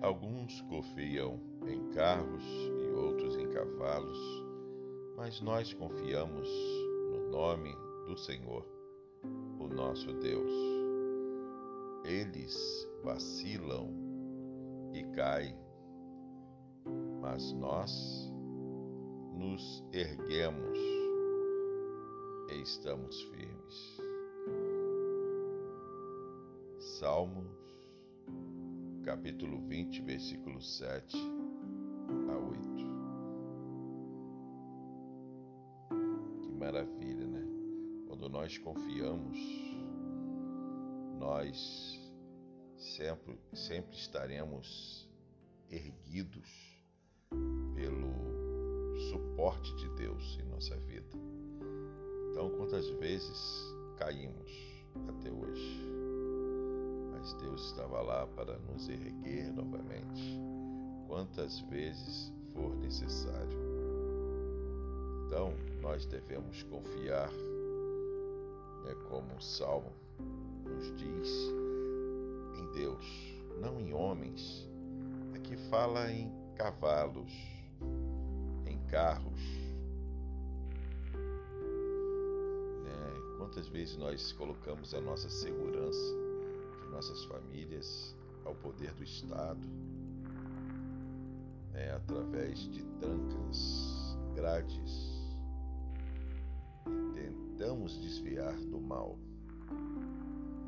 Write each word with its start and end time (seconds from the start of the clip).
Uns 0.00 0.62
confiam 0.62 1.40
em 1.66 1.90
carros 1.90 2.44
e 2.82 2.90
outros 2.92 3.36
em 3.36 3.48
cavalos, 3.50 4.18
mas 5.16 5.40
nós 5.40 5.74
confiamos 5.74 6.48
no 7.10 7.28
nome 7.30 7.74
do 8.06 8.16
Senhor, 8.16 8.64
o 9.58 9.66
nosso 9.66 10.12
Deus. 10.14 10.52
Eles 12.04 12.88
vacilam 13.02 13.92
e 14.94 15.02
caem, 15.14 15.54
mas 17.20 17.52
nós 17.54 18.32
nos 19.34 19.84
erguemos 19.92 20.78
e 22.50 22.62
estamos 22.62 23.20
firmes. 23.24 23.98
Salmos, 26.78 27.58
capítulo 29.08 29.58
20, 29.66 30.02
versículo 30.02 30.60
7 30.60 31.16
a 32.28 32.36
8. 32.36 32.68
Que 36.42 36.52
maravilha, 36.52 37.26
né? 37.26 37.42
Quando 38.06 38.28
nós 38.28 38.58
confiamos, 38.58 39.38
nós 41.18 41.98
sempre, 42.76 43.40
sempre 43.54 43.96
estaremos 43.96 45.08
erguidos 45.70 46.78
pelo 47.74 48.12
suporte 49.10 49.74
de 49.76 49.88
Deus 49.96 50.38
em 50.38 50.50
nossa 50.50 50.76
vida. 50.80 51.16
Então, 52.30 52.50
quantas 52.58 52.86
vezes 53.00 53.74
caímos 53.96 54.52
até 55.08 55.32
hoje? 55.32 56.07
Mas 57.18 57.32
Deus 57.32 57.66
estava 57.66 58.00
lá 58.00 58.28
para 58.28 58.56
nos 58.58 58.88
erguer 58.88 59.52
novamente, 59.52 60.40
quantas 61.08 61.58
vezes 61.62 62.32
for 62.54 62.76
necessário. 62.76 63.58
Então, 65.26 65.52
nós 65.80 66.06
devemos 66.06 66.62
confiar, 66.62 67.28
né, 68.84 68.94
como 69.08 69.34
o 69.34 69.42
Salmo 69.42 69.92
nos 70.64 70.96
diz, 70.96 71.28
em 72.56 72.72
Deus, 72.72 73.04
não 73.60 73.80
em 73.80 73.92
homens. 73.92 74.68
Aqui 75.34 75.56
fala 75.68 76.12
em 76.12 76.32
cavalos, 76.54 77.32
em 78.64 78.78
carros. 78.86 79.42
Né? 82.84 83.36
Quantas 83.38 83.66
vezes 83.66 83.96
nós 83.96 84.32
colocamos 84.34 84.94
a 84.94 85.00
nossa 85.00 85.28
segurança 85.28 86.27
nossas 86.88 87.24
famílias 87.24 88.16
ao 88.44 88.54
poder 88.54 88.92
do 88.94 89.04
Estado, 89.04 89.60
né? 91.72 91.92
através 91.94 92.58
de 92.58 92.82
trancas, 93.00 94.16
grades, 94.34 95.18
e 96.86 97.12
tentamos 97.12 98.00
desviar 98.00 98.54
do 98.54 98.80
mal. 98.80 99.18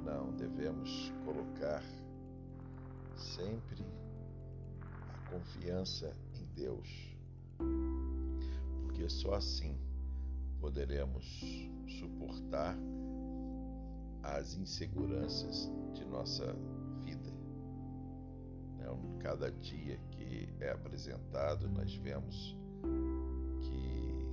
Não, 0.04 0.32
devemos 0.36 1.12
colocar 1.24 1.82
sempre 3.16 3.84
a 5.12 5.30
confiança 5.30 6.14
em 6.34 6.44
Deus, 6.54 7.16
porque 8.82 9.08
só 9.08 9.34
assim 9.34 9.78
poderemos 10.60 11.24
suportar 11.98 12.76
as 14.22 14.54
inseguranças 14.54 15.70
de 15.94 16.04
nossa 16.04 16.52
vida. 17.04 17.30
Né, 18.76 18.86
cada 19.18 19.50
dia 19.50 19.98
que 20.10 20.48
é 20.60 20.70
apresentado, 20.70 21.68
nós 21.68 21.94
vemos 21.96 22.56
que 23.62 24.26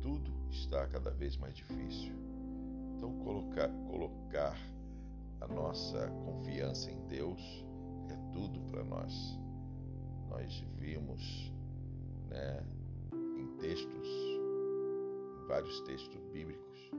tudo 0.00 0.32
está 0.50 0.86
cada 0.86 1.10
vez 1.10 1.36
mais 1.36 1.54
difícil. 1.54 2.14
Então, 2.96 3.12
colocar, 3.18 3.68
colocar 3.90 4.56
a 5.40 5.48
nossa 5.48 6.08
confiança 6.24 6.90
em 6.90 7.06
Deus 7.06 7.40
é 8.08 8.32
tudo 8.32 8.60
para 8.70 8.84
nós. 8.84 9.38
Nós 10.28 10.64
vimos 10.76 11.52
né, 12.28 12.64
em 13.12 13.46
textos, 13.58 14.08
em 14.08 15.46
vários 15.46 15.80
textos 15.82 16.20
bíblicos, 16.32 16.90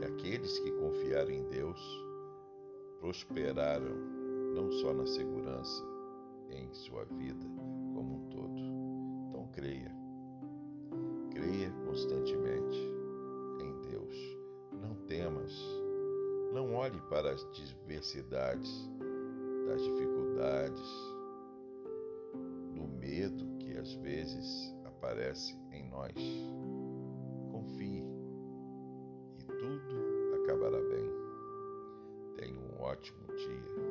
que 0.00 0.04
aqueles 0.06 0.58
que 0.60 0.72
confiaram 0.72 1.30
em 1.30 1.46
Deus 1.48 1.78
prosperaram 3.00 3.94
não 4.54 4.72
só 4.72 4.94
na 4.94 5.06
segurança 5.06 5.84
em 6.48 6.72
sua 6.72 7.04
vida 7.04 7.44
como 7.94 8.16
um 8.16 8.28
todo. 8.30 8.58
Então 9.28 9.46
creia, 9.52 9.94
creia 11.32 11.70
constantemente 11.84 12.78
em 13.60 13.90
Deus. 13.90 14.16
Não 14.72 14.94
temas, 15.06 15.52
não 16.54 16.74
olhe 16.74 17.00
para 17.10 17.32
as 17.32 17.46
diversidades, 17.52 18.88
das 19.66 19.82
dificuldades, 19.82 20.90
do 22.74 22.88
medo 22.98 23.44
que 23.58 23.76
às 23.76 23.92
vezes 23.96 24.74
aparece 24.86 25.54
em 25.72 25.86
nós. 25.90 26.14
Ótimo 32.90 33.18
dia. 33.36 33.89